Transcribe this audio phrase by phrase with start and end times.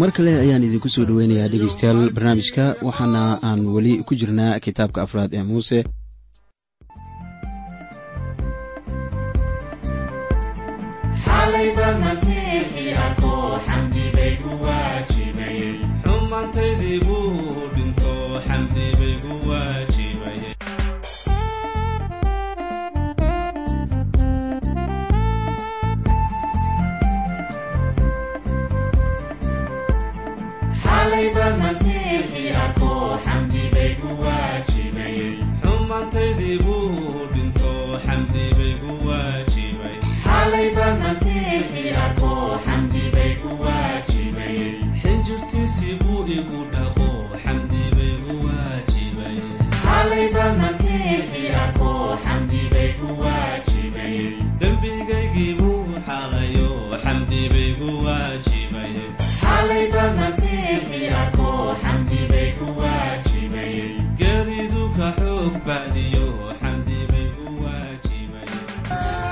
[0.00, 5.30] mar kale ayaan idinku soo dhoweynayaa dhegaystayaal barnaamijka waxaana aan weli ku jirnaa kitaabka afraad
[5.38, 5.78] ee muuse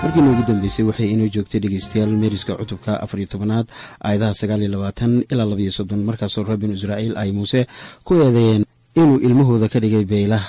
[0.03, 3.67] markiina ugu dambeysay waxay inoo joogtay dhegaystayaal meeriska cutubka afar iyo tobanaad
[4.05, 6.05] aayadaha sagaal iyo labaatan ilaa labaiyo soddon.
[6.07, 7.67] Markaasoo reer binu israa'iil ay muuse
[8.05, 10.45] ku eedeeyeen inuu ilmahooda ka dhigay beylah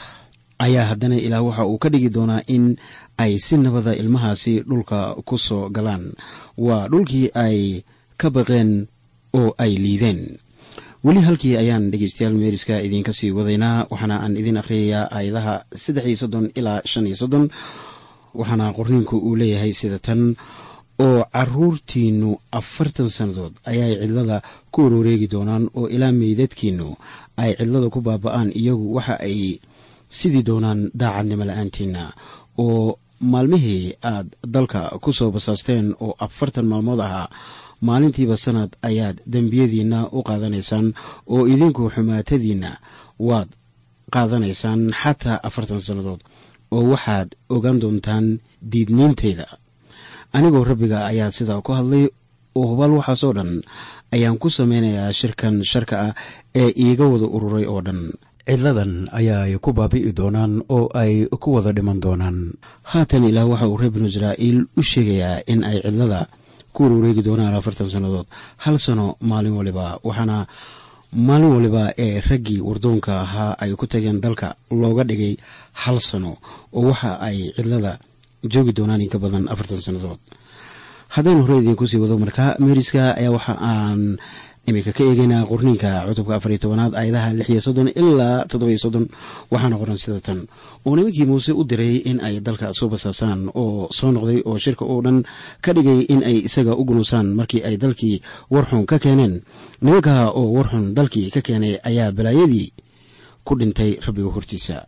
[0.60, 2.78] ayaa haddana ilaah waxa uu ka dhigi doonaa in
[3.17, 6.14] ay si nabada ilmahaasi dhulka ku soo galaan.
[6.58, 7.84] Waa dhulkii ay
[8.17, 8.88] ka baqeen
[9.34, 10.38] oo ay liideen
[11.05, 16.17] weli halkii ayaan dhegeystayaal meeriska idiinka sii wadaynaa waxaana aan idiin akhriyayaa aayadaha saddex iyo
[16.23, 17.45] soddon ilaa shan iyo soddon
[18.39, 20.21] waxaana qorniinku uu leeyahay sida tan
[21.05, 24.38] oo caruurtiinnu afartan sannadood ayay cidlada
[24.71, 26.89] ku warowareegi doonaan oo ilaa meydadkiinnu
[27.38, 29.59] ay cidlada ku baaba'aan iyagu waxa ay
[30.09, 32.04] sidii doonaan daacadnimo la'aantiinna.
[32.58, 32.99] Oo
[33.32, 37.27] maalmihii aad dalka ku soo basaasteen oo afartan maalmood ahaa
[37.88, 40.88] maalintiiba sanad ayaad dembiyadiinna u qaadanaysaan
[41.34, 42.72] oo idinku xumaatadiinna
[43.28, 43.50] waad
[44.16, 46.22] qaadanaysaan xataa afartan sannadood
[46.76, 48.26] oo waxaad ogaan doontaan
[48.72, 49.45] diidniintayda
[50.38, 52.06] anigoo rabbiga ayaa sidaa ku hadlay
[52.60, 53.52] oo hubaal waxaasoo dhan
[54.16, 56.14] ayaan ku samaynayaa shirkan sharka ah
[56.62, 58.02] ee iiga wada ururay oo dhan.
[58.50, 62.38] Cidladan ayaa ay ku baabi'i doonaan oo ay ku wada dhiman doonaan.
[62.92, 66.22] Haatan ilaah waxa uu reer binu israa'iil u sheegayaa in ay cidlada
[66.74, 68.28] ku waruureegi doonaan afartan sannadood.
[68.64, 70.48] Hal sano maalin waliba waxaana
[71.28, 75.34] maalin waliba ee raggii wardoonka ahaa ay ku tageen dalka looga dhigay
[75.84, 76.32] hal sano
[76.74, 78.00] oo waxa ay cidlada
[78.52, 80.20] joogi doonaan in ka badan afartan sannadood.
[81.10, 84.02] Haddaynu hore idiinku sii wado markaa meeriska ayaa waxa aan
[84.70, 88.80] iminka ka eegeynaa qorniinka cutubka afar iyo tobanaad aayadaha lix iyo soddon ilaa toddoba iyo
[88.86, 89.06] soddon.
[89.52, 90.40] Waxaana qoran sida tan.
[90.86, 94.86] Oo nimankii muuse u diray in ay dalka soo basaasaan oo soo noqday oo shirka
[94.86, 95.24] oo dhan
[95.64, 98.22] ka dhigay in ay isaga u gunuusaan markii ay dalkii
[98.54, 99.42] warxun ka keeneen.
[99.82, 102.68] Nimanka oo warxun dalkii ka keenay ayaa balaayadii
[103.48, 104.86] ku dhintay rabbiga hortiisa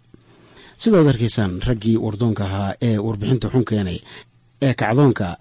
[0.82, 3.98] sidaad arkaysaan raggii wardoonka ahaa ee warbixinta xun keenay
[4.66, 5.38] ee kacdoonka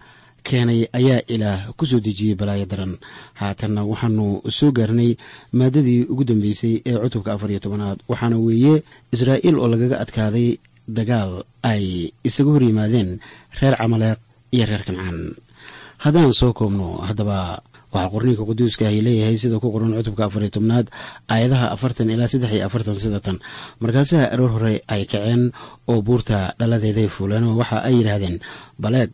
[0.48, 2.92] keenay ayaa ilaah ku soo dejiyey balaayo daran.
[3.40, 5.16] Haatanna waxaanu soo gaarnay
[5.52, 8.82] maadadii ugu dambeysay ee cutubka afar iyo tobanaad waxaana weeye
[9.14, 10.48] israa'iil oo lagaga adkaaday
[10.88, 13.10] dagaal ay isaga hor yimaadeen
[13.60, 14.18] reer camaleeq
[14.54, 15.18] iyo reer kancaan
[16.04, 17.38] haddaan soo koobno haddaba
[17.94, 20.86] waxaa qorniinka quduuska ay leeyahay sida ku qoran cutubka afar iyo tobnaad
[21.32, 23.36] aayadaha afartan ilaa saddex iyo afartan sida tan.
[23.82, 25.42] Markaasaa aroor hore ay kaceen
[25.90, 28.36] oo buurta dhaladeeday fuuleen oo waxa ay yidhaahdeen
[28.82, 29.10] baleeg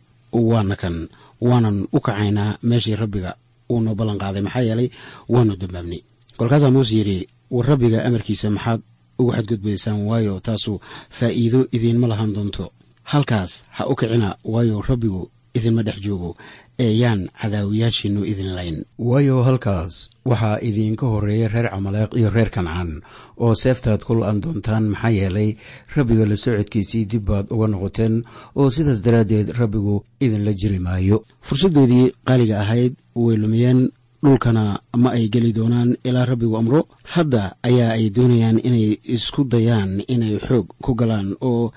[0.51, 0.95] waana kan
[1.41, 3.31] waanan u kacaynaa meeshii rabbiga
[3.71, 4.89] uunoo ballan qaaday maxaa yeelay
[5.33, 6.01] waanu dambaabnay.
[6.37, 8.81] Kolkaasaa muuse yidhi war rabbiga amarkiisa maxaad
[9.19, 10.79] ugu xadgudbaysaan waayo taasu
[11.17, 12.65] faa'iido idiinma lahan doonto.
[13.11, 15.21] Halkaas ha u kicina waayo rabbigu
[15.57, 16.31] idinma dhex joogo
[16.79, 18.77] ee yaan cadaawiyaashiinnu idin layn.
[19.09, 23.01] Waayo halkaas waxaa idiinka horreeya reer camaleeq iyo reer kancaan
[23.43, 25.49] oo seeftaad ku la-an doontaan maxaa yeelay
[25.95, 28.15] rabbiga la socodkiisii dib baad uga noqoteen
[28.55, 31.17] oo sidaas daraaddeed rabbigu idinla jiri maayo.
[31.47, 33.89] Fursaddoodii qaaliga ahayd way lumiyeen
[34.23, 34.63] dhulkana
[35.01, 36.81] ma ay geli doonaan ilaa rabbigu amro.
[37.13, 41.71] Hadda ayaa ay doonayaan inay isku dayaan inay xoog ku galaan oo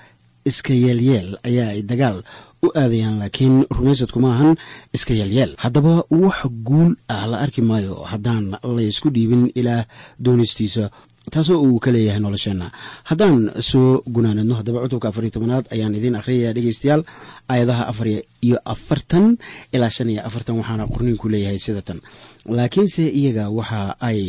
[0.49, 2.17] iska yeelyeel ayaa ay dagaal
[2.65, 4.51] u aadayaan laakiin rumaysadku ma ahan
[4.97, 5.93] iska yeelyeel haddaba
[6.23, 8.45] wax guul ah la arki maayo haddaan
[8.77, 9.85] laysku dhiibin ilaah
[10.25, 10.83] doonistiisa
[11.33, 12.67] taasoo uu ka leeyahay nolosheenna.
[13.09, 13.35] Haddaan
[13.69, 17.03] soo gunaanadno haddaba cutubka afar iyo tobanaad ayaan idiin akhriyaya dhegeystayaal
[17.51, 18.07] aayadaha afar
[18.47, 19.37] iyo afartan
[19.75, 21.99] ilaa shan iyo afartan waxaana qorniinku leeyahay sida tan
[22.57, 24.19] laakiinse iyaga waxa ay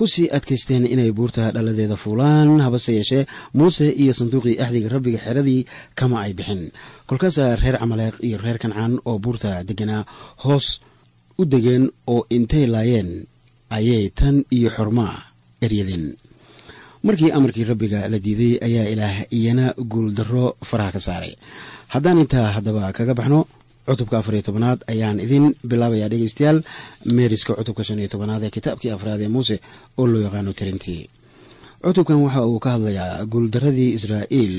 [0.00, 5.66] ku sii adkaysteen inay buurta dhaladeeda fuulaan habase yeeshee muuse iyo sanduuqii axdiga rabbiga xeradii
[5.98, 6.62] kama ay bixin.
[7.08, 10.02] Kolkaasaa reer camaleeq iyo reer kancaan oo buurta deganaa
[10.44, 10.66] hoos
[11.40, 13.10] u degeen oo intay laayeen
[13.76, 15.14] ayay tan iyo xormaa
[15.64, 16.16] eryadeen.
[17.04, 21.32] Markii amarkii rabbiga la diiday ayaa ilaah iyana guuldarro faraha ka saaray.
[21.92, 23.40] Haddaan intaa haddaba kaga baxno
[23.90, 26.58] cutubka afar iyo tobanaad ayaan idin bilaabayaa dhegeystayaal
[27.18, 29.56] meeriska cutubka shan iyo tobanaad ee kitaabkii afraad ee muuse
[30.00, 31.02] oo loo yaqaano tirintii.
[31.84, 34.56] Cutubkan waxa uu ka hadlayaa guuldaradii israa'iil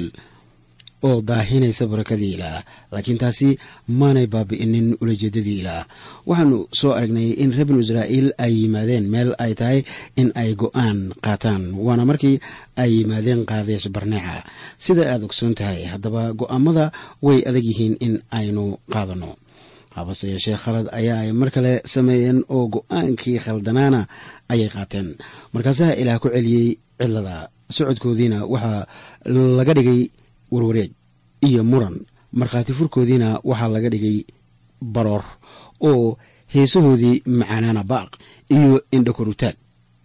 [1.07, 2.61] oo daahinaysa barakadii ilaah
[2.93, 3.57] laakiin taasi
[3.99, 5.83] maanay baabi'inin ulajeedadii ilaah
[6.29, 9.79] waxaanu soo aragnay in reer binu israa'iil ay yimaadeen meel ay tahay
[10.21, 12.37] in ay go'aan qaataan waana markii
[12.83, 14.45] ay yimaadeen qaadees barneeca.
[14.85, 16.85] Sida aad ogsoon tahay haddaba go'aamada
[17.25, 19.31] way adag yihiin in aynu qaadanno
[19.95, 24.01] habase yeeshee khalad ayaa ay mar kale sameeyeen oo go'aankii khaldanaana
[24.53, 25.07] ayay qaateen.
[25.53, 26.67] Markaasaa ilaah ku celiyey
[26.99, 27.35] cidlada
[27.75, 28.85] socodkoodiina waxaa
[29.57, 30.01] laga dhigay
[30.51, 30.91] warwareeg
[31.47, 31.95] iyo muran.
[32.33, 34.17] Markhaati furkoodiina waxaa laga dhigay
[34.81, 35.23] baroor
[35.89, 36.17] oo
[36.53, 38.09] heesahoodii macaanaana baaq
[38.49, 39.55] iyo indhakorutaag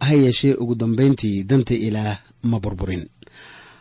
[0.00, 3.04] ha yeeshee ugu dambayntii danta ilaah ma burburin.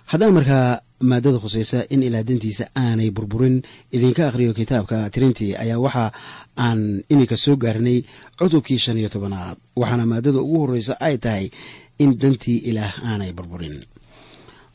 [0.05, 6.11] Haddaan markaa maadada khusaysa in ilaah dantiisa aanay burburin idinka akhriyo kitaabka tirintii ayaa waxa
[6.57, 7.97] aan iminka soo gaarnay
[8.39, 9.57] cutubkii shan iyo tobanaad.
[9.75, 11.49] Waxaana maadada ugu horreysa ay tahay
[11.99, 13.77] in dantii ilaah aanay burburin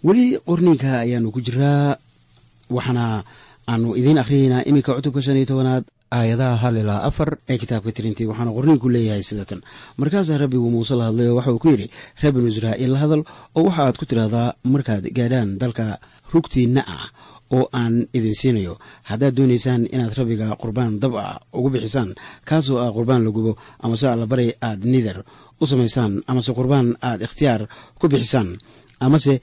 [0.06, 1.97] weli qorniinka ayaanu ku jiraa
[2.76, 3.25] waxaana
[3.70, 5.85] aanu idiin akhriyeynaa iminka cutubka shan iyo tobanaad
[6.17, 9.61] aayadaha hal ilaa afar ee kitaabka tirintii waxaana qorniinku leeyahay sida tan.
[10.00, 11.87] Markaasaa rabbigu muuse la hadlay oo waxa uu ku yidhi
[12.20, 13.23] reer binu israa'iil la hadal
[13.58, 15.85] oo waxa aad ku tidhaahdaa markaad gaadhaan dalka
[16.32, 17.05] rugtiinna ah
[17.56, 18.75] oo aan idin siinayo.
[19.11, 22.11] Haddaad doonaysaan inaad rabbiga qurbaan dab ah ugu bixisaan
[22.49, 23.52] kaasoo ah qurbaan la gubo
[23.85, 25.19] amase allabari aad nider
[25.61, 27.62] u samaysaan amase qurbaan aad ikhtiyaar
[28.00, 28.50] ku bixisaan
[29.06, 29.35] amase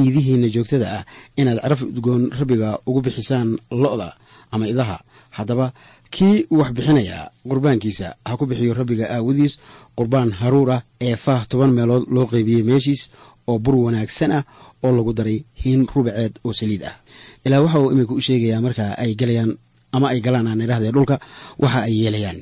[0.00, 1.04] iidihiinna joogtada ah
[1.36, 4.08] inaad caraf udgoon rabbiga ugu bixisaan lo'da
[4.52, 5.00] ama idaha.
[5.36, 5.72] Haddaba
[6.14, 9.58] kii wax bixinaya qurbaankiisa ha ku bixiyo rabbiga aawadiis
[9.96, 13.08] qurbaan haruur ah ee faah toban meelood loo qeybiyey meeshiis
[13.48, 14.44] oo bur wanaagsan ah
[14.84, 16.96] oo lagu daray hiin rubaceed oo saliid ah.
[17.44, 19.56] Ilaa waxa uu iminka u sheegayaa marka ay galayaan
[19.92, 21.16] ama ay galaan aan idhahdee dhulka
[21.58, 22.38] waxa ay yeelayaan.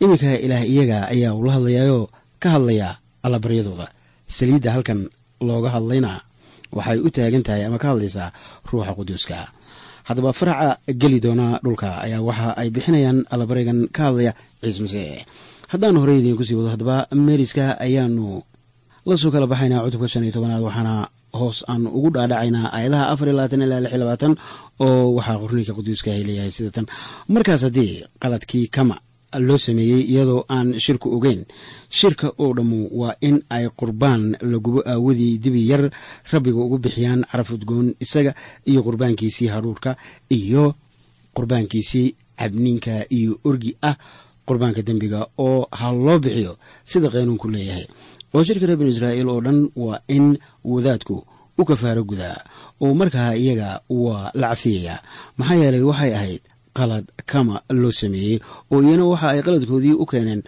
[0.00, 2.04] Iminka ilaah iyaga ayaa ula hadlayaayoo
[2.42, 2.92] ka hadlayaa
[3.24, 3.86] allabaryadooda
[4.28, 5.08] saliidda halkan
[5.40, 6.20] looga hadlayna
[6.78, 8.28] waxay u taagan tahay ama ka hadlaysaa
[8.70, 9.38] ruuxa quduuska.
[10.08, 10.68] Haddaba faraca
[11.00, 14.32] geli doona dhulka ayaa waxa ay bixinayaan allabarigan ka hadlaya
[14.62, 15.26] ciise
[15.72, 16.96] haddaan horey idiinku sii wado haddaba
[17.26, 18.26] meeriska ayaanu
[19.08, 20.94] la soo kala baxaynaa cutubka shan iyo tobanaad waxaana
[21.38, 24.32] hoos aanu ugu dhaadhacaynaa aayadaha afar iyo labaatan ilaa lix iyo labaatan
[24.84, 26.86] oo waxaa qorniinka quduuska ay leeyahay sida tan
[27.34, 28.96] markaas haddii qaladkii kama
[29.38, 31.44] loo sameeyey iyadoo aan shirku ogeyn.
[31.90, 35.90] Shirka oo dhammu waa in ay qurbaan lagubo aawadii dibi yar
[36.32, 38.34] rabbiga ugu bixiyaan caraf udgoon isaga
[38.66, 39.96] iyo qurbaankiisii hadhuurka
[40.30, 40.74] iyo
[41.36, 43.96] qurbaankiisii cabniinka iyo orgi ah
[44.46, 47.86] qurbaanka dembiga oo ha loo bixiyo sida qaynuunku leeyahay.
[48.34, 51.16] Oo shirka reer binu israa'iil oo dhan waa in wadaadku
[51.58, 52.38] u kafaaro gudaa
[52.80, 54.98] oo markaa iyaga waa la cafiyayaa
[55.38, 56.42] maxaa yeelay waxay ahayd
[56.76, 58.36] qalad kama loo sameeyey.
[58.72, 60.42] Oo iyana waxa ay qaladkoodii u keeneen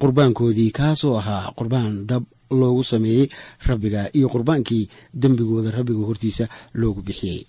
[0.00, 3.26] qurbaankoodii kaasoo ahaa qurbaan dab loogu sameeyey
[3.68, 4.88] rabbiga iyo qurbaankii
[5.22, 6.44] dembigooda rabbiga hortiisa
[6.80, 7.40] loogu bixiyey.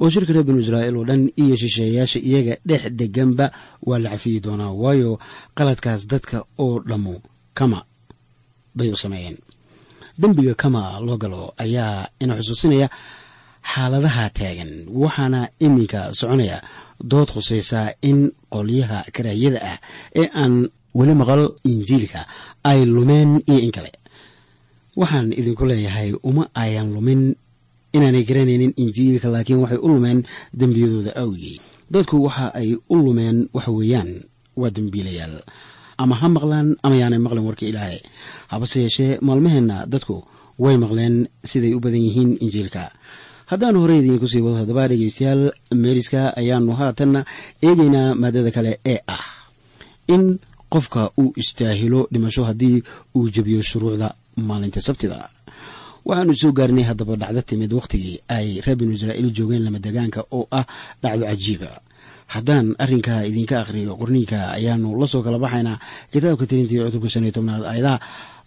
[0.00, 3.46] Oo shirka reer binu israa'iil oo dhan iyo shisheeyaasha iyaga dhex deganba
[3.88, 5.18] waa la cafiyi doonaa waayo
[5.56, 7.14] qaladkaas dadka oo dhammu
[7.58, 7.84] kama
[8.76, 9.36] bay u sameeyeen.
[10.18, 12.88] Dembiga kama loo galo ayaa ina xusuusinaya
[13.72, 14.72] xaaladaha taagan
[15.02, 16.58] waxaana iminka soconaya
[17.10, 18.18] dood khusaysaa in
[18.54, 19.78] qolyaha karaahiyada ah
[20.20, 20.54] ee aan
[20.98, 22.20] weli maqal injiilka
[22.70, 23.92] ay lumeen iyo in kale.
[24.96, 27.22] Waxaan idinku leeyahay uma ayan lumin
[27.96, 30.18] inaanay garanaynin injiilka laakiin waxay u lumeen
[30.60, 31.56] dembiyadooda awgii
[31.92, 34.10] dadku waxa ay u lumeen waxa weeyaan
[34.60, 35.34] waa dembiilayaal.
[36.02, 37.98] Ama ha maqlaan ama yaanay maqlin warka ilaahay.
[38.52, 40.24] Habase yeeshee maalmaheenna dadku
[40.58, 42.92] way maqleen siday u badan yihiin injiilka
[43.52, 45.42] haddaan horey idiinku sii wado haddaba dhegeystayaal
[45.82, 47.20] meeriska ayaanu haatanna
[47.66, 49.24] eegaynaa maadada kale ee ah.
[50.14, 50.22] In
[50.72, 52.82] qofka uu istaahilo dhimasho haddii
[53.16, 54.08] uu jebiyo shuruucda
[54.48, 55.28] maalinta sabtida.
[56.08, 60.46] Waxaanu soo gaarnay haddaba dhacdo timid wakhtigii ay reer binu israa'iil joogeen lama degaanka oo
[60.50, 60.64] ah
[61.02, 61.70] dhacdo cajiiba
[62.34, 65.76] haddaan arrinkaa idinka akhriyo qorniinka ayaanu la soo kala baxaynaa.
[66.12, 67.98] Kitaabka tirinta iyo cutubka shan iyo tobnaad ayadaha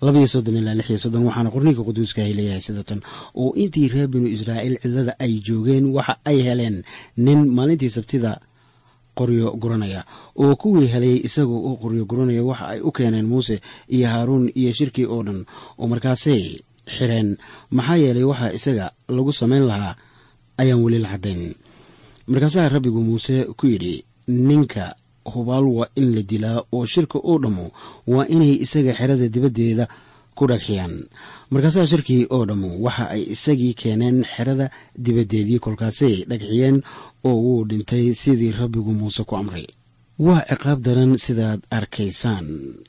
[0.06, 3.00] labaiyo soddon ilaa lix iyo soddon waxaana qorniinka quduuska ay leeyahay sida tan.
[3.40, 6.76] Oo intii reer binu israa'iil cidlada ay joogeen waxa ay heleen
[7.26, 8.32] nin maalintii sabtida
[9.20, 10.02] qoryo guranaya.
[10.42, 13.56] Oo kuwii helay isagoo u qoryo guranaya waxa ay u keeneen muuse
[13.96, 15.40] iyo haaruun iyo shirkii oo dhan.
[15.80, 16.44] Oo markaasay
[16.96, 17.30] xireen
[17.78, 19.96] maxaa yeelay waxa isaga lagu samayn lahaa
[20.62, 21.42] ayaan weli la caddayn
[22.28, 24.96] markaasaa rabbigu muuse ku yidhi ninka
[25.34, 27.66] hubaal waa in la dilaa oo shirka oo dhammu
[28.08, 29.86] waa inay isaga xerada dibaddeeda
[30.36, 30.96] ku dhagxiyaan.
[31.52, 34.70] Markaasaa shirkii oo dhammu waxa ay isagii keeneen xerada
[35.06, 36.78] dibaddeedii kolkaasay dhagxiyeen
[37.28, 39.68] oo wuu dhintay sidii rabbigu muuse ku amray.
[40.20, 42.48] Waa ciqaab daran sidaad arkaysaan.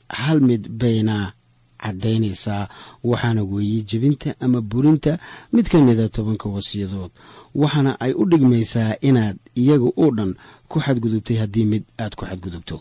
[0.09, 1.33] Hal mid bayna
[1.83, 2.67] caddaynaysaa
[3.03, 5.19] waxaana weeye jebinta ama burinta
[5.53, 7.11] mid ka mida tobanka wasiyadood
[7.61, 10.31] waxaana ay u dhigmaysaa inaad iyaga oo dhan
[10.71, 12.75] ku xadgudubtay haddii mid aad ku xadgudubto.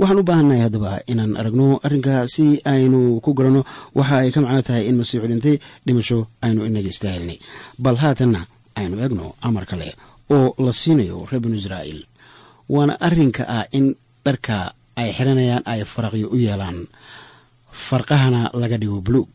[0.00, 3.62] Waxaan u baahannahay haddaba inaan aragno arrinkaa si aynu ku garanno
[3.98, 5.56] waxa ay ka macno tahay in masiixu dhintay
[5.86, 7.38] dhimasho aynu inaga istaahilnay
[7.84, 8.40] bal haatanna
[8.78, 9.88] aynu egno amar kale
[10.34, 12.00] oo la siinayo reer binu israa'iil.
[12.74, 13.86] Waana arrinka ah in
[14.26, 14.56] dharka
[15.00, 16.78] ay xiranayaan ay faraqyo u yeelaan.
[17.86, 19.28] Farqahana laga dhigo buluug.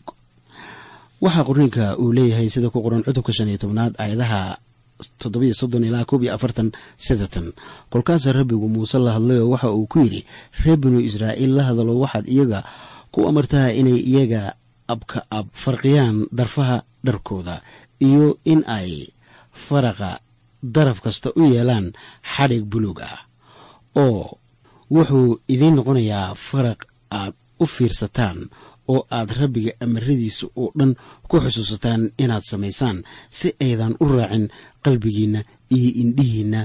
[1.24, 4.57] Waxaa qorniinka uu leeyahay sida ku qoran cutubka shan iyo tobnaad aayadaha
[5.22, 7.48] toddobiyo soddon ilaa koob iyo afartan sidatan.
[7.91, 10.22] Kolkaasa rabbigu muuse la hadlayoo waxa uu ku yidhi
[10.63, 12.60] reer binu israa'iil la hadalo waxaad iyaga
[13.13, 14.55] ku amartaha inay iyaga
[14.93, 17.55] abka ab farqiyaan darfaha dharkooda
[18.08, 18.91] iyo in ay
[19.51, 20.20] faraqa
[20.63, 21.91] daraf kasta u yeelaan
[22.34, 23.20] xadhig buluug ah
[24.03, 24.38] oo
[24.96, 26.79] wuxuu idiin noqonayaa faraq
[27.20, 28.38] aad u fiirsataan
[28.91, 30.91] oo aad rabbiga amaradiisa oo dhan
[31.29, 32.98] ku xusuusataan inaad samaysaan
[33.38, 34.45] si aydan u raacin
[34.86, 35.41] qalbigiinna
[35.75, 36.62] iyo indhihiinna.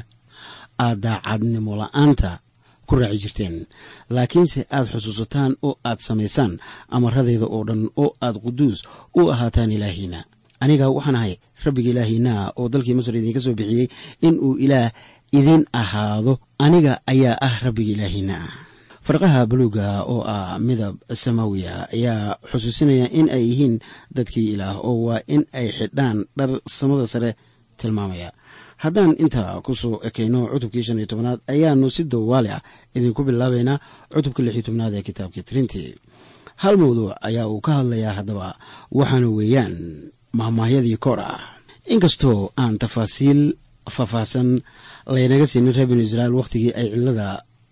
[0.84, 2.30] Aad daacadnimo la'aanta
[2.88, 3.56] ku raaci jirteen.
[4.14, 6.52] Laakiinse aad xusuusataan oo aad samaysaan
[6.96, 8.78] amaradayda oo dhan oo aad quduus
[9.18, 10.20] u ahaataan ilaahiinna.
[10.62, 13.88] Aniga waxaan ahay rabbiga ilaahiinaa oo dalkii masar idinka soo bixiyey
[14.26, 14.90] in uu ilaah
[15.38, 16.32] idin ahaado.
[16.64, 18.36] Aniga ayaa ah rabbiga ilaahiinna
[19.06, 23.74] farqaha buluuga oo ah midab samaawiya ayaa xusuusinaya in ay yihiin
[24.16, 27.30] dadkii ilaah oo waa in ay xidhaan dhar samada sare
[27.78, 28.30] tilmaamaya.
[28.82, 32.62] Haddaan intaa ku soo ekayno cutubkii shan iyo tobnaad ayaanu si dawaali ah
[32.96, 33.78] idinku bilaabaynaa
[34.12, 35.90] cutubka lix iyo tobnaad ee kitaabkii tirintii.
[36.62, 38.48] Hal mawduuc ayaa uu ka hadlayaa haddaba
[38.98, 39.74] waxaana weeyaan
[40.38, 41.40] mahmaahyadii koor ah.
[41.94, 43.54] Inkastoo aan tafaasiil
[43.94, 44.48] faahfaahsan
[45.14, 46.88] laynaga siinin reer binu israa'iil wakhtigii ay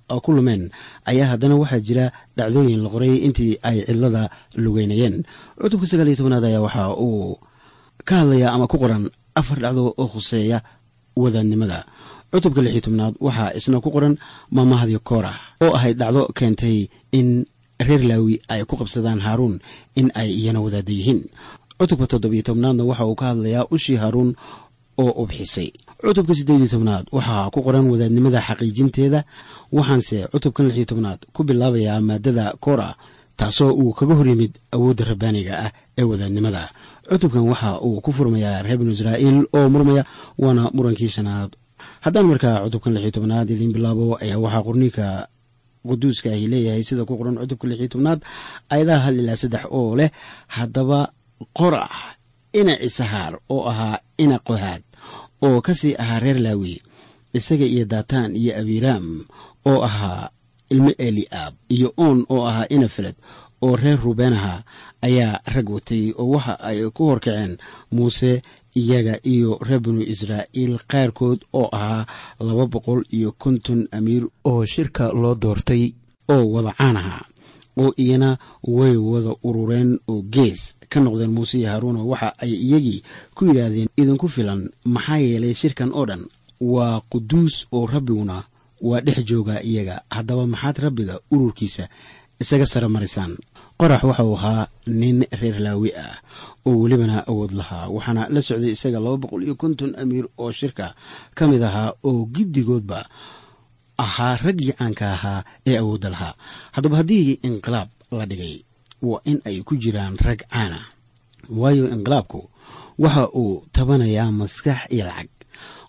[0.08, 0.70] cidlada ku lumeen
[1.06, 5.25] ayaa haddana waxaa jira dhacdooyin la qoray intii ay cidlada lugeynayeen.
[5.61, 7.38] Cutubka sagaal iyo tobnaad ayaa waxa uu
[8.04, 10.62] ka hadlayaa ama ku qoran afar dhacdo oo khuseeya
[11.16, 11.87] wadaadnimada
[12.32, 14.14] cutubka lix iyo tobnaad waxaa isna ku qoran
[14.54, 17.46] maamahadii koorah oo ahayd dhacdo keentay in
[17.80, 19.58] reer laawi ay ku qabsadaan haaruun
[19.96, 21.20] in ay iyana wadaada yihiin.
[21.80, 24.30] Cutubka toddobiyo tobnaadna waxa uu ka hadlayaa ushii haaruun
[25.02, 25.73] oo ubxisay
[26.04, 27.06] cutubka siddeed tobnaad.
[27.16, 29.20] Waxaa ku qoran wadaadnimada xaqiijinteeda.
[29.73, 32.94] Waxaanse cutubkan lix tobnaad ku bilaabayaa maadada koora
[33.37, 36.70] taasoo uu kaga hor yimid awoodda rabbaaniga ah ee wadaadnimada.
[37.11, 40.04] Cutubkan waxa uu ku furmayaa reer binu israa'iil oo murmaya
[40.38, 41.50] waana murankii shanaad.
[42.04, 45.06] Haddaan markaa cutubkan lix tobnaad idiin bilaabo ayaa waxaa qorniinka
[45.88, 48.20] quduuska ahi leeyahay sida ku qoran cutubka lix tobnaad
[48.70, 50.11] ayadaha hal ilaa saddex oo leh
[50.56, 51.00] haddaba
[51.58, 51.90] qorax
[52.61, 54.82] ina cisahaar oo ahaa ina qohaad
[55.43, 56.83] oo ka sii ahaa reer laawi
[57.35, 59.25] isaga iyo daataan iyo abiiraam
[59.67, 60.31] oo ahaa
[60.71, 63.17] ilmo eli'aab iyo oon oo ahaa ina feled
[63.62, 64.62] oo reer ruubeen ahaa
[65.03, 67.57] ayaa rag watay oo waxa ay ku horkaceen
[67.93, 68.43] muuse
[68.76, 72.07] iyaga iyo reer binu israa'iil qaarkood oo ahaa
[72.41, 75.93] laba boqol iyo konton amiir oo shirka loo doortay
[76.29, 77.25] oo wada caan ahaa
[77.76, 78.38] oo iyana
[78.76, 83.01] way wada urureen oo gees ka noqdeen muuse iyo haaruuno waxa ay iyagii
[83.37, 84.61] ku yidhaahdeen idinku filan
[84.95, 86.23] maxaa yeelay shirkan oo dhan
[86.75, 88.37] waa quduus oo rabbiguna
[88.89, 89.97] waa dhex joogaa iyaga.
[90.15, 91.85] Haddaba maxaad rabbiga ururkiisa
[92.43, 93.33] isaga sara marisaan.
[93.81, 94.69] Qorax waxa uu ahaa
[95.01, 96.17] nin reer laawi ah
[96.67, 100.87] oo welibana awood lahaa waxaana la socday isaga laba boqol iyo konton amiir oo shirka
[101.37, 103.01] ka mid ahaa oo giddigoodba
[104.05, 106.35] ahaa raggii caanka ahaa ee awoodda lahaa.
[106.75, 108.55] Haddaba haddii inqilaab la dhigay
[109.03, 110.81] waa in ay ku jiraan rag caana
[111.51, 112.41] waayo inqilaabku
[112.99, 115.29] waxa uu tabanayaa maskax iyo lacag.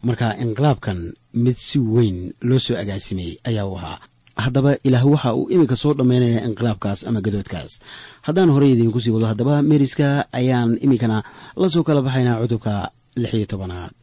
[0.06, 4.00] Marka inqilaabkan mid si weyn loo soo agaasimay ayaa u ahaa
[4.36, 7.80] haddaba ilaah waxa uu iminka soo dhammaynaya inqilaabkaas ama gadoodkaas.
[8.26, 11.24] Haddaan horey idiinku sii wado haddaba meeriska ayaan iminkana
[11.56, 13.94] la soo kala baxaynaa cutubka lix iyo tobanaad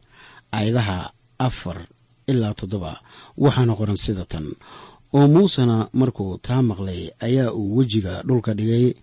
[0.51, 0.97] aayadaha
[1.39, 1.77] afar
[2.27, 2.91] ilaa toddoba.
[3.37, 4.45] Waxaana qoran sida tan
[5.13, 8.93] oo muusena markuu taa maqlay ayaa uu wejiga dhulka dhigay.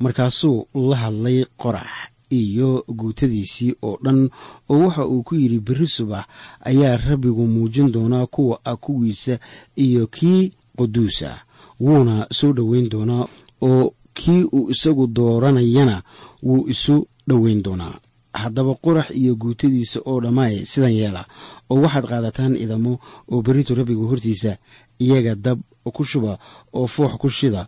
[0.00, 1.88] Markaasuu la hadlay qorax
[2.30, 4.30] iyo guutadiisii oo dhan
[4.70, 6.24] oo waxa uu ku yidhi berri subax
[6.64, 9.38] ayaa rabbigu muujin doonaa kuwa kuwiisa
[9.76, 11.42] iyo kii quduus ah
[11.80, 13.26] wuuna soo dhoweyn doonaa
[13.62, 16.02] oo kii uu isagu dooranayana
[16.42, 17.94] wuu isu dhoweyn doonaa
[18.32, 21.26] haddaba qorax iyo guutadiisa oo dhammaay sidan yeela
[21.70, 22.98] oo waxaad qaadataan idamo
[23.32, 24.56] oo berrito rabbiga hortiisa
[25.04, 25.58] iyaga dab
[25.96, 26.38] ku shuba
[26.72, 27.62] oo foox ku shida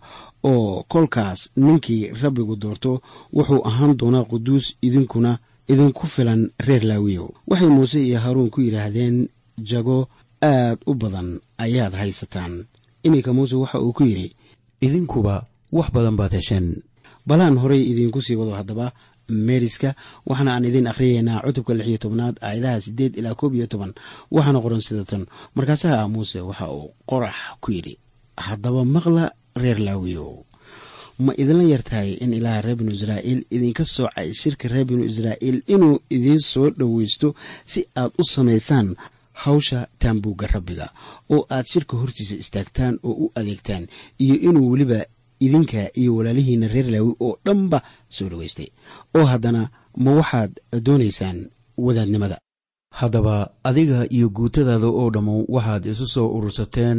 [0.45, 2.93] oo kolkaas ninkii rabbigu doorto
[3.37, 5.39] wuxuu ahaan doonaa quduus idinkuna
[5.73, 9.29] idinku filan reer laawiyow waxay muuse iyo haaruun ku yidhaahdeen
[9.71, 10.09] jago
[10.43, 12.53] aad u badan ayaad haysataan.
[13.07, 14.35] Iminka muuse waxa uu ku yidhi
[14.81, 15.35] idinkuba
[15.73, 16.83] wax badan baad hesheen
[17.27, 18.93] balaan horay idiinku sii wado haddaba
[19.49, 19.91] meeriska
[20.29, 23.93] waxaana aan idiin akhriyaynaa cutubka lix iyo tobnaad aayadaha siddeed ilaa koob iyo toban.
[24.31, 25.23] Waxaana qoran sida tan.
[25.57, 27.95] Markaasaha muuse waxa uu qorax ku yidhi
[28.47, 29.25] haddaba maqla
[29.63, 30.33] reer laawiyow
[31.25, 35.97] ma idinla yartahay in ilaaha reer binu israa'iil idinka soocay shirka reer binu israa'iil inuu
[36.17, 37.29] idiin soo dhowaysto
[37.73, 38.89] si aad u samaysaan
[39.45, 40.87] hawsha taambuugga rabbiga
[41.35, 43.85] oo aad shirka hortiisa istaagtaan oo u adeegtaan
[44.25, 45.01] iyo inuu weliba
[45.45, 47.79] idinka iyo walaalihiinna reer laawi oo dhanba
[48.17, 48.69] soo dhowaystay
[49.17, 49.63] oo haddana
[50.05, 50.53] ma waxaad
[50.87, 51.39] doonaysaan
[51.85, 52.37] wadaadnimada?
[53.01, 53.35] Haddaba
[53.69, 56.99] adiga iyo guutadaada oo dhammu waxaad isu soo urursateen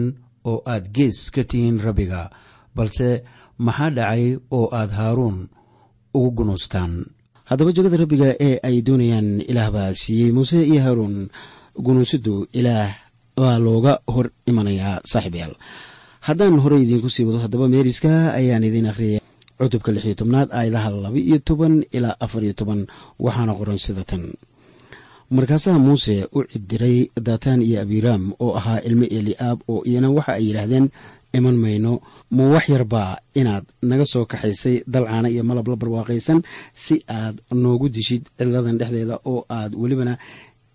[0.49, 2.19] oo aad gees ka tihiin rabbiga
[2.75, 3.09] balse
[3.65, 4.23] maxaa dhacay
[4.57, 5.37] oo aad haaruun
[6.17, 6.93] ugu gunuustaan
[7.49, 11.15] haddaba jegada rabbiga ee ay doonayaan ilaah baa siiyey muuse iyo haaruun
[11.85, 12.89] gunuusiddu ilaah
[13.37, 15.53] baa looga hor imanayaa saaxiibayaal
[16.27, 19.19] haddaan horey idiinku sii wado haddaba meeriska ayaan idiin akhriyay
[19.59, 22.81] cutubka lix iyo tobnaad aayadaha laba iyo toban ilaa afar iyo toban
[23.25, 24.23] waxaana qoran sida tan.
[25.35, 30.43] Markaasaha muuse u cidiray dataan iyo abiraam oo ahaa ilmo eli'aab oo iyana waxa ay
[30.47, 30.85] yidhaahdeen
[31.37, 31.91] iman mayno
[32.35, 36.39] ma wax yarbaa inaad naga soo kaxaysay dalcaana iyo malab la barwaaqaysan
[36.83, 40.13] si aad noogu dishid ciladan dhexdeeda oo aad welibana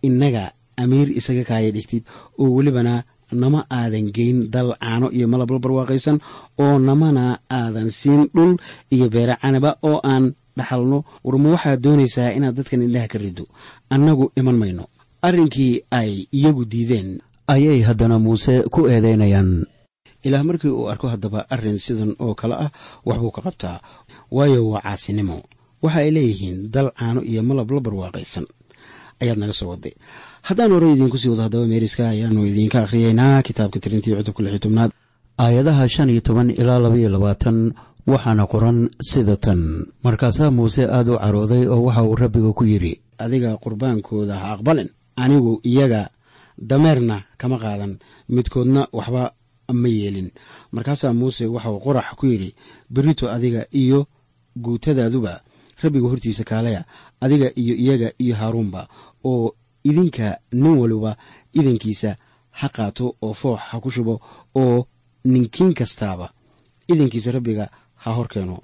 [0.08, 0.44] innaga
[0.82, 2.02] amiir isaga kaaya dhigtid
[2.40, 2.94] oo welibana
[3.32, 6.16] nama aadan geyn dal caano iyo malab la barwaaqaysan
[6.58, 8.56] oo namana aadan siin dhul
[8.90, 11.04] iyo beere canaba oo aan dhaxalno.
[11.24, 13.44] Warma waxaad doonaysaa inaad dadkan indhaha ka riddo?
[13.94, 14.84] Annagu iman mayno.
[15.22, 17.20] Arrinkii ay iyagu diideen.
[17.46, 19.64] Ayay haddana muuse ku eedaynayaan
[20.26, 22.70] ilaah markii uu arko haddaba arrin sidan oo kale ah
[23.06, 23.78] waxbuu ka qabtaa.
[24.34, 25.42] Waayo waa caasinimo.
[25.82, 28.44] Waxa ay leeyihiin dal caano iyo malab la barwaaqaysan.
[29.22, 29.94] Ayaad naga soo waday
[30.48, 33.42] haddaan hore idiinku sii wado haddaba meeriska ayaanu idiinka akhriyeynaa.
[33.42, 34.90] Kitaabka tirintii cutubka lix iyo tobnaad.
[35.38, 37.72] Aayadaha shan iyo toban ilaa labaiyo labaatan
[38.06, 39.60] waxaana qoran sida tan.
[40.04, 44.88] Markaasaa muuse aad u carooday oo waxa uu rabbiga ku yidhi adiga qurbaankooda ha aqbalin.
[45.16, 46.10] Anigu iyaga
[46.58, 47.98] dameerna kama qaadan.
[48.28, 49.32] Midkoodna waxba
[49.72, 50.30] ma yeelin.
[50.72, 52.54] Markaasaa muuse waxauu qorax ku yidhi
[52.90, 54.06] berito adiga iyo
[54.56, 55.40] guutadaaduba
[55.82, 56.84] rabbiga hortiisa kaalaya.
[57.20, 58.88] Adiga iyo iyaga iyo haaruunba
[59.24, 59.54] oo
[59.88, 60.26] idinka
[60.62, 61.12] nin waliba
[61.58, 62.10] idankiisa
[62.58, 64.14] ha qaato oo foox ha ku shubo
[64.62, 64.86] oo
[65.32, 66.26] ninkiin kastaaba
[66.92, 67.64] idankiisa rabbiga
[68.02, 68.56] ha hor keeno.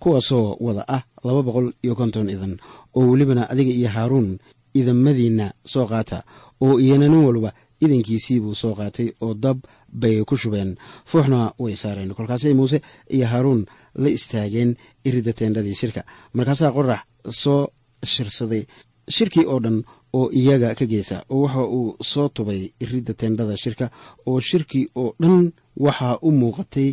[0.00, 2.54] Kuwaasoo wada ah laba boqol iyo konton idan
[2.96, 4.38] oo welibana adiga iyo haaruun
[4.74, 6.18] idamadiinna soo qaata
[6.64, 7.50] oo iyana nin waliba
[7.84, 9.58] idankiisiibuu soo qaatay oo dab
[10.00, 10.70] bay ku shubeen.
[11.10, 12.14] Fooxna way saareen.
[12.14, 12.78] Kolkaasay muuse
[13.10, 13.66] iyo haaruun
[14.02, 16.02] la istaageen iridda teendhadii shirka.
[16.34, 17.00] Markaasaa qorax
[17.42, 17.68] soo
[18.12, 18.62] shirsaday.
[19.08, 19.82] Shirkii oo dhan
[20.18, 23.86] oo iyaga ka geesa oo waxa uu soo tubay iridda teendhada shirka
[24.28, 25.52] oo shirkii oo dhan
[25.84, 26.88] waxaa u muuqatay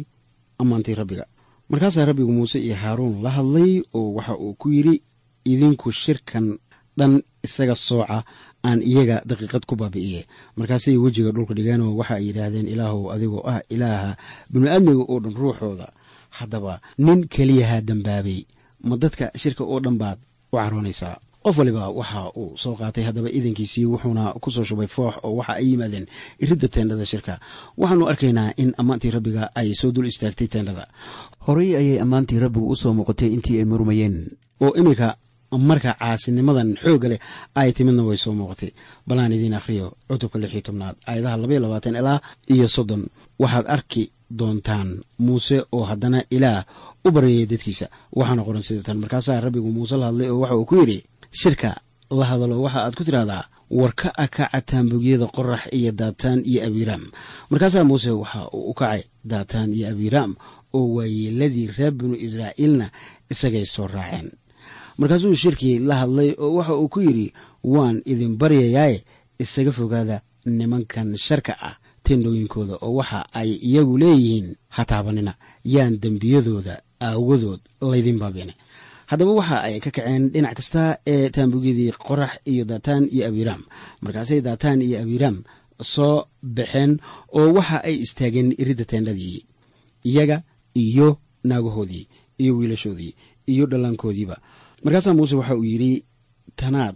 [0.62, 1.26] ammaantii rabbiga.
[1.70, 4.96] Markaasaa rabbigu muuse iyo haaruun la hadlay oo waxa uu ku yidhi
[5.52, 6.46] idinku shirkan
[6.98, 7.14] dhan
[7.48, 8.18] isaga sooca
[8.68, 10.22] aan iyaga daqiiqad ku baabi'iye
[10.58, 14.12] markaasay wejiga dhulka dhigeen oo waxa ay yidhaahdeen ilaahow adigoo ah ilaaha
[14.52, 15.88] binu-aadmiga oo dhan ruuxooda.
[16.38, 18.40] Haddaba nin keliyaha dembaabay
[18.88, 20.20] ma dadka shirka oo dhan baad
[20.52, 21.16] u caroonaysaa
[21.50, 25.54] qof waliba waxa uu soo qaatay haddaba idankiisii wuxuuna ku soo shubay foox oo waxa
[25.60, 26.06] ay yimaadeen
[26.44, 27.34] iridda teendhada shirka.
[27.78, 30.86] Waxaanu arkaynaa in ammaantii rabbiga ay soo dul istaagtay teendhada.
[31.46, 34.16] Horey ayay ammaantii rabbigu u soo muuqatay intii ay murmayeen.
[34.62, 35.08] Oo iminka
[35.70, 37.20] marka caasinimadan xoogga leh
[37.56, 38.70] ay timidna way soo muuqatay.
[39.08, 42.22] Balaan idiin akhriyo cutubka lix iyo tobnaad aayadaha labaiyo labaatan ilaa
[42.54, 43.04] iyo soddon.
[43.42, 44.04] Waxaad arki
[44.40, 46.62] doontaan muuse oo haddana ilaah
[47.06, 47.90] u baryayay dadkiisa.
[48.14, 51.00] Waxaana qoran sida tan markaasaa rabbigu muuse la hadlay oo waxa uu ku yidhi
[51.32, 56.66] shirka la hadalo waxa aad ku tidhaahdaa war ka akaca taambugyada qorax iyo daataan iyo
[56.68, 57.04] abiiraam
[57.50, 60.36] markaasaa muuse waxa uu u kacay daataan iyo abiiraam
[60.74, 62.92] oo waayeeladii reer binu israa'iilna
[63.30, 64.32] isagay soo raaceen.
[64.98, 69.04] Markaasuu shirkii la hadlay oo waxa uu ku yidhi waan idin baryayaaye
[69.40, 76.82] isaga fogaada nimankan sharka ah tendhooyinkooda oo waxa ay iyagu leeyihiin ha taabanina yaan dembiyadooda
[77.02, 78.54] aawadood laydin baabine
[79.10, 83.62] haddaba waxa ay ka kaceen dhinac kasta ee taambugyadii qorax iyo daataan iyo abiiraam.
[84.04, 85.38] Markaasay daataan iyo abiiraam
[85.94, 86.16] soo
[86.58, 86.92] baxeen
[87.38, 89.38] oo waxa ay istaageen iridda teendhadii
[90.10, 90.38] iyaga
[90.84, 91.08] iyo
[91.50, 92.06] naagahoodii
[92.42, 93.12] iyo wiilashoodii
[93.52, 94.36] iyo dhallaankoodiiba.
[94.84, 95.94] Markaasaa muuse waxa uu yidhi
[96.60, 96.96] tanaad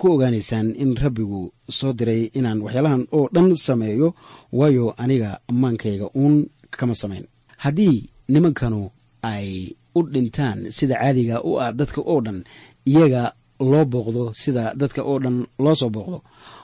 [0.00, 1.40] ku ogaanaysaan in rabbigu
[1.78, 4.08] soo diray inaan waxyaalahan oo dhan sameeyo
[4.52, 6.36] waayo aniga ammaankayga uun
[6.70, 7.24] kama samayn.
[7.62, 8.90] Haddii nimankanu
[9.22, 9.48] ay
[9.94, 12.38] u dhintaan sida caadiga u ah dadka oo dhan
[12.86, 13.22] iyaga
[13.60, 16.18] loo booqdo sida dadka oo dhan loo soo booqdo.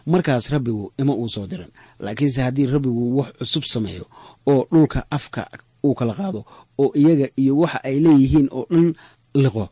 [0.07, 1.71] Markaas rabbigu ima uu soo diran
[2.05, 4.05] laakiinse haddii rabbigu wax cusub sameeyo
[4.47, 5.43] oo dhulka afka
[5.85, 6.41] uu kala qaado
[6.83, 8.89] oo iyaga iyo waxa ay leeyihiin oo dhan
[9.43, 9.65] liqo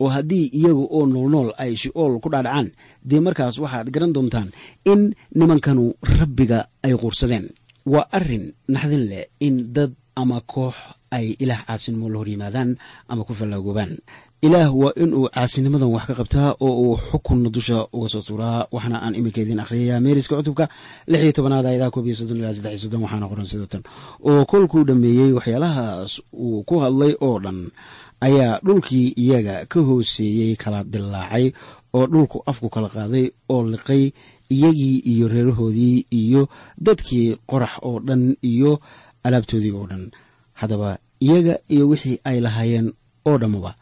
[0.00, 2.68] oo haddii iyagu oo noolnool ay shi-ool ku dhaadhacaan
[3.08, 4.48] dee markaas waxaad garan doontaan
[4.92, 5.84] in nimankanu
[6.18, 7.46] rabbiga ay quursadeen.
[7.92, 10.74] Waa arrin naxdin leh in dad ama koox
[11.10, 12.76] ay ilaah caasinimo la hor yimaadaan
[13.08, 13.98] ama ku fallaagoobaan
[14.42, 18.66] ilaah waa inuu caasinimadan wax ka qabtaa oo uu xukunna dusha uga soo tuuraa.
[18.72, 20.68] Waxaana aan iminka idiin akhriyayaa meeriska cutubka
[21.06, 23.82] lix iyo tobanaad ayadaha koob iyo soddon ilaa saddex iyo soddon waxaana qoran sidatan
[24.28, 27.70] oo kolkuu dhammeeyey waxyaalahaas uu ku hadlay oo dhan
[28.20, 31.52] ayaa dhulkii iyaga ka hooseeyey kala dillaacay
[31.94, 34.10] oo dhulku afku kala qaaday oo liqay
[34.50, 36.48] iyagii iyo reerahoodii iyo
[36.86, 38.80] dadkii qorax oo dhan iyo
[39.24, 40.10] alaabtoodii oo dhan.
[40.52, 42.88] Haddaba iyaga iyo wixii ay lahaayeen
[43.28, 43.74] oo dhammaba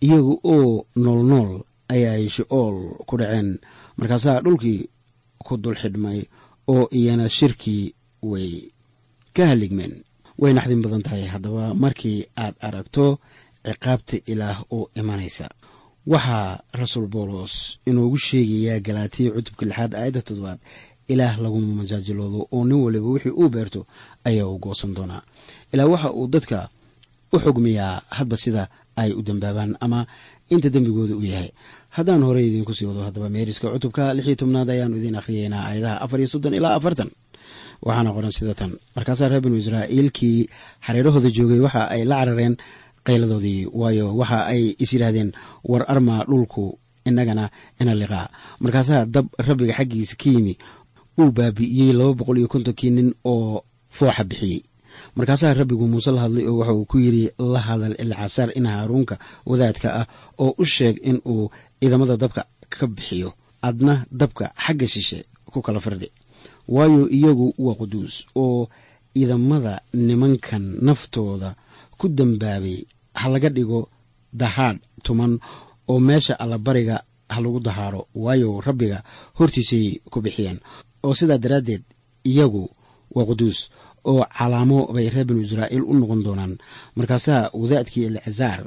[0.00, 2.76] iyaga oo noolnool ayaay shi-ool
[3.08, 3.58] ku dhaceen.
[3.96, 4.88] Markaasaa dhulkii
[5.44, 6.20] ku dul xidhmay
[6.68, 8.72] oo iyana shirkii way
[9.36, 9.94] ka haligmeen.
[10.40, 11.24] Way naxdin badan tahay.
[11.32, 13.18] Haddaba markii aad aragto
[13.66, 15.48] ciqaabta ilaah oo imanaysa.
[16.06, 20.58] Waxaa rasuul boolos inoogu sheegayaa galaatiya cutubka lixaad aayadda toddobaad
[21.12, 23.80] ilaah laguma majaajiloodo oo nin waliba wixii uu beerto
[24.28, 25.22] ayaa u goosan doonaa.
[25.72, 26.68] Ilaa waxa uu dadka
[27.32, 28.62] u xugmiyaa hadba sida
[28.96, 30.06] ay u dambaabaan ama
[30.50, 31.50] inta dembigooda u yahay.
[31.96, 36.18] Haddaan horey idiinku sii wado haddaba meeriska cutubka lix tobnaad ayaanu idiin akhriyeynaa aayadaha afar
[36.20, 37.10] iyo soddon ilaa afartan.
[37.86, 38.72] Waxaana qoran sida tan.
[38.96, 40.38] Markaasaa reer binu israa'iilkii
[40.86, 42.54] xareerahooda joogay waxa ay la carareen
[43.06, 45.30] qayladoodii waayo waxa ay is yidhaahdeen
[45.70, 47.44] war armaa dhulku innagana
[47.80, 48.26] ina liqaa.
[48.60, 50.54] Markaasaa dab rabbiga xaggiisa ka yimi
[51.18, 53.62] uu baabi'iyey laba boqol iyo kontonkii nin oo
[53.96, 54.62] fooxa bixiyey.
[55.16, 59.14] Markaasaa rabbigu muuse la hadlay oo waxa uu ku yidhi la hadal ilcasaar in haaruunka
[59.46, 60.06] wadaadka ah
[60.38, 62.42] oo u sheeg in uu ciidamada dabka
[62.74, 63.28] ka bixiyo
[63.62, 65.18] adna dabka xagga shishe
[65.52, 66.08] ku kala firdhi
[66.68, 68.68] waayo iyagu waa quduus oo
[69.14, 71.50] ciidamada nimankan naftooda
[71.98, 72.78] ku dambaabay
[73.20, 73.80] ha laga dhigo
[74.40, 75.32] dahaadh tuman
[75.90, 76.96] oo meesha allabariga
[77.32, 78.02] ha lagu dahaaro.
[78.14, 78.98] Waayo rabbiga
[79.38, 80.58] hortiisay ku bixiyeen
[81.06, 81.82] oo sidaa daraaddeed
[82.30, 82.64] iyagu
[83.14, 83.58] waa quduus
[84.10, 86.54] oo calaamo bay reer binu israa'iil u noqon doonaan.
[86.96, 88.60] Markaasaa wadaadkii elcasaar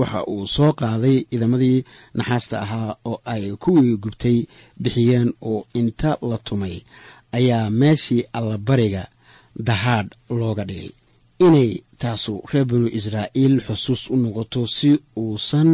[0.00, 1.84] waxa uu soo qaaday ciidamadii
[2.18, 4.38] naxaasta ahaa oo ay kuwii gubtay
[4.82, 6.76] bixiyeen oo inta la tumay.
[7.38, 9.02] Ayaa meeshii allabariga
[9.68, 10.90] dahaadh looga dhigay.
[11.46, 11.70] Inay
[12.00, 14.90] taasu reer binu israa'iil xusuus u noqoto si
[15.22, 15.70] uusan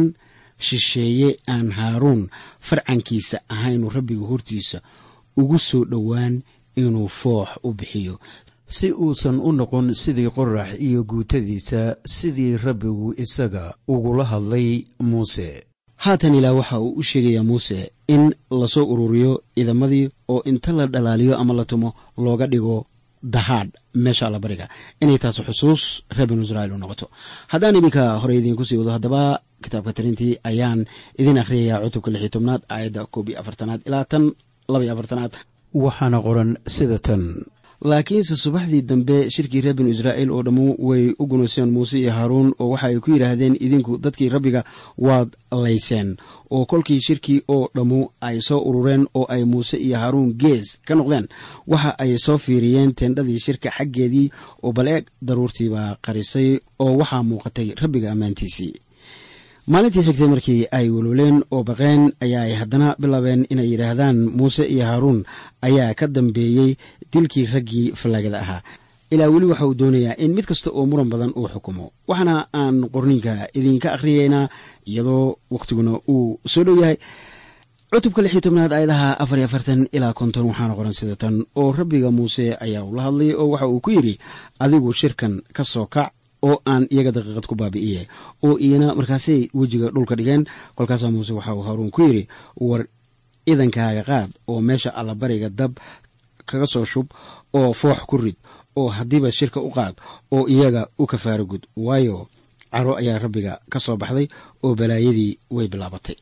[0.65, 2.21] shisheeye aan haaruun
[2.67, 4.77] farcankiisa ahaynu rabbiga hortiisa
[5.37, 6.41] ugu soo dhowaan
[6.75, 8.15] inuu foox u bixiyo.
[8.65, 15.63] Si uusan u noqon sidii qorax iyo guutadiisa sidii rabbigu isaga ugula hadlay muuse.
[16.03, 20.85] Haatan ilaah waxa uu u sheegayaa muuse in la soo ururiyo ciidamadii oo inta la
[20.87, 22.85] dhalaaliyo ama la tumo looga dhigo
[23.23, 23.71] dahaadh
[24.03, 24.67] meesha allabariga
[25.01, 27.05] inay taas xusuus reer binu israiil u noqoto.
[27.47, 30.85] Haddaan iminka hore idiinku sii wado haddaba kitaabka tarintii ayaan
[31.19, 34.31] idin akhriyayaa cutubka lix iyo tobnaad aayadda koob iyo afartanaad ilaa tan
[34.69, 35.33] afartanaad.
[35.73, 37.43] Waxaana qoran sida tan.
[37.83, 42.53] Laakiinse subaxdii dambe shirkii reer binu israa'iil oo dhammu way u gunayseen muuse iyo haaruun
[42.59, 44.63] oo waxa ay ku yidhaahdeen idinku dadkii rabbiga
[44.97, 46.15] waad layseen.
[46.49, 50.95] Oo kolkii shirkii oo dhammu ay soo urureen oo ay muuse iyo haaruun gees ka
[50.95, 51.27] noqdeen
[51.67, 54.31] waxa ay soo fiiriyeen teendhadii shirka xaggeedii
[54.63, 58.73] oo bal eeg daruurtii baa qarisay oo waxaa muuqatay rabbiga ammaantiisii
[59.71, 64.85] maalintii xigtay markii ay welwaleen oo baqeen ayaa ay haddana bilaabeen inay yidhaahdaan muuse iyo
[64.85, 65.19] haaruun
[65.61, 66.75] ayaa ka dambeeyey
[67.13, 68.61] dilkii raggii fallaagada ahaa.
[69.11, 71.91] Ilaa weli waxa uu doonayaa in mid kasta oo muran badan uu xukumo.
[72.07, 74.49] Waxaana aan qorniinka idinka akhriyeynaa
[74.87, 76.97] iyadoo wakhtiguna uu soo dhow yahay.
[77.93, 81.71] Cutubka lix iyo tobnaad aayadaha afar iyo afartan ilaa konton waxaana qoran sida tan oo
[81.71, 84.19] rabbiga muuse ayaa ula hadlayay oo waxa uu ku yidhi
[84.59, 86.11] adigu shirkan ka soo kac
[86.47, 88.01] oo aan iyaga daqiiqad ku baabi'iye
[88.45, 90.43] oo iyana markaasay wejiga dhulka dhigeen
[90.77, 92.23] kolkaasaa muuse waxa uu haaruun ku yidhi
[92.67, 92.83] war
[93.51, 95.73] idankaaga qaad oo meesha allabariga dab
[96.49, 97.07] kaga soo shub
[97.57, 98.35] oo foox ku rid
[98.79, 99.95] oo haddiiba shirka u qaad
[100.35, 101.63] oo iyaga u kafaaro gud.
[101.77, 102.27] Waayo
[102.73, 104.27] caro ayaa rabbiga ka soo baxday
[104.63, 106.15] oo balaayadii way bilaabatay.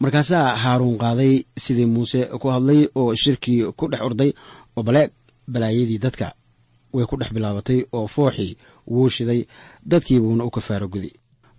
[0.00, 4.30] Markaasaa haaruun qaaday sidii muuse ku hadlay oo shirkii ku dhex orday
[4.76, 5.10] oo baleeg
[5.52, 6.32] balaayadii dadka
[6.92, 9.46] way ku dhex bilaabatay oo fooxii wuu shiday.
[9.86, 11.12] Dadkiibuuna u kafaaro gudi.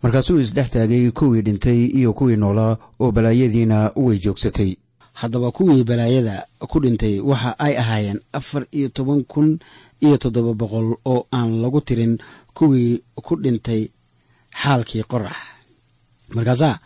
[0.03, 4.75] Markaasuu isdhex taagay kuwii dhintay iyo kuwii noolaa oo balaayadiina way joogsatay.
[5.13, 9.59] Haddaba kuwii balaayada ku dhintay waxa ay ahaayeen afar iyo toban kun
[10.01, 12.17] iyo toddoba boqol oo aan lagu tirin
[12.53, 13.89] kuwii ku dhintay
[14.61, 15.35] xaalkii qorax.
[16.35, 16.79] Markaasaa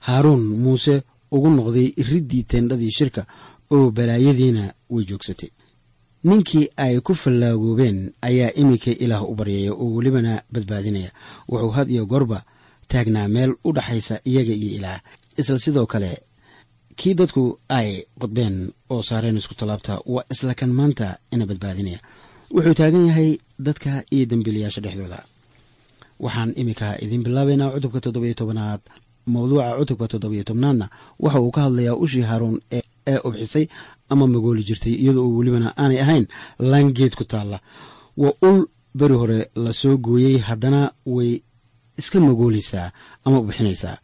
[0.00, 3.26] haaruun muuse ugu noqday riddii teendhadii shirka
[3.70, 5.50] oo balaayadiina way joogsatay
[6.24, 11.10] ninkii ay ku fallaagoobeen ayaa iminka ilaah u baryaya oo welibana badbaadinaya.
[11.48, 12.44] Wuxuu had iyo goorba
[12.88, 15.00] taagnaa meel u dhaxaysa iyaga iyo ilaah.
[15.36, 16.22] Isla sidoo kale
[16.96, 21.98] kii dadku ay qodbeen oo saareen isku tallaabta waa isla kan maanta ina badbaadinaya.
[22.54, 25.24] Wuxuu taagan yahay dadka iyo dembiilayaasha dhexdooda.
[26.20, 28.80] Waxaan iminka idiin bilaabaynaa cutubka toddobiyo tobanaad
[29.26, 30.86] mawduuca cutubka toddobiyo tobnaadna.
[31.18, 32.60] Waxa uu ka hadlayaa ushii haaruun
[33.06, 33.66] ee ubxisay
[34.12, 36.24] ama magooli jirtay iyadoo uu welibana aanay ahayn
[36.70, 37.58] laangeed ku taalla.
[38.22, 38.58] Waa ul
[38.98, 40.80] beri hore la soo gooyey haddana
[41.14, 41.30] way
[42.00, 42.86] iska magoolaysaa
[43.24, 43.96] ama ubixinaysaa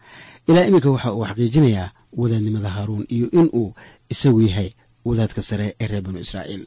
[0.49, 1.89] ilaa iminka waxa uu xaqiijinayaa
[2.21, 3.67] wadaadnimada haaruun iyo inuu
[4.13, 4.71] isagu yahay
[5.09, 6.63] wadaadka sare ee reer banu israa'iil.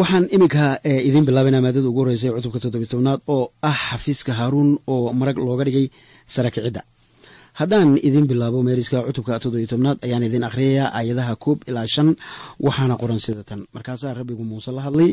[0.00, 0.62] Waxaan iminka
[1.08, 5.64] idiin bilaabaynaa maadada ugu horreysay cutubka toddobiy tobnaad oo ah xafiiska haaruun oo marag looga
[5.66, 5.86] dhigay
[6.34, 6.82] sara kicidda
[7.58, 12.08] haddaan idiin bilaabo meeriska cutubka toddobiy tobnaad ayaan idiin akhriyayaa aayadaha koob ilaa shan
[12.64, 13.60] waxaana qoran sida tan.
[13.74, 15.10] Markaasaa rabbigu muuse la hadlay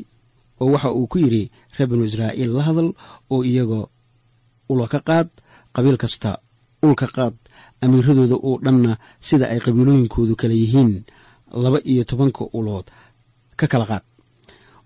[0.62, 1.44] oo waxa uu ku yidhi
[1.78, 2.90] reer banu israa'iil la hadal
[3.34, 3.86] oo iyagoo
[4.70, 5.28] ula ka qaad
[5.76, 6.32] qabiil kasta
[6.84, 7.34] ulka qaad
[7.84, 8.98] amiiradooda oo dhanna
[9.28, 10.92] sida ay qabiilooyinkoodu kala yihiin
[11.64, 12.86] laba iyo tobanka ulood
[13.60, 14.04] ka kala qaad.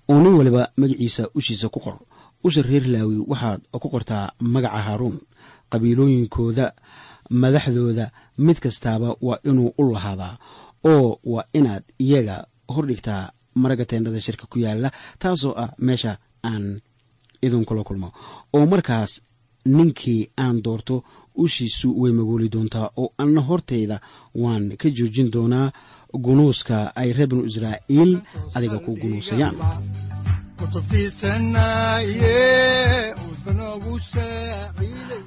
[0.09, 1.97] Oo nin waliba magaciisa ushiisa ku qor.
[2.43, 5.17] Usha reer laawi waxaad ku qortaa magaca haaruun
[5.71, 6.65] qabiilooyinkooda
[7.41, 8.05] madaxdooda
[8.37, 10.33] mid kastaaba waa inuu u lahaadaa
[10.91, 12.35] oo waa inaad iyaga
[12.75, 14.89] hordhigtaa maraga teendhada shirka ku yaalla
[15.19, 16.17] taasoo ah meesha
[16.49, 16.65] aan
[17.45, 18.09] idinkula kulmo.
[18.53, 19.11] Oo markaas
[19.65, 20.95] ninkii aan doorto
[21.43, 23.97] ushiisu way magooli doontaa oo anna hortayda
[24.43, 25.67] waan ka joojin doonaa
[26.25, 28.11] gunuuska ay reer banu israa'iil
[28.55, 29.55] adiga ku gunuusayaan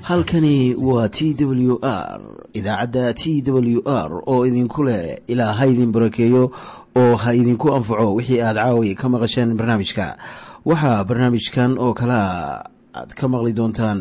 [0.05, 2.21] halkani waa t w r
[2.53, 6.53] idaacadda t w r oo idinku leh ilaa ha idin barakeeyo
[6.97, 10.17] oo ha idinku anfaco wixii aad caawi ka maqasheen barnaamijka.
[10.65, 12.65] Waxaa barnaamijkan oo kalaa
[12.95, 14.01] aad ka maqli doontaan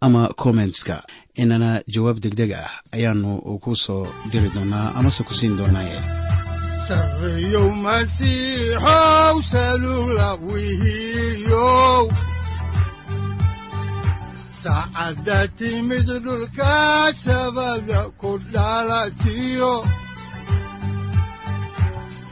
[0.00, 1.02] ama kommentska
[1.34, 3.30] inana jawaab degdeg ah ayaanu
[3.62, 5.98] ku soo diri doonaa amase ku siin doonaaye
[6.86, 7.68] sareyow
[15.58, 19.74] timid dhulka sabada ku dhalatiyo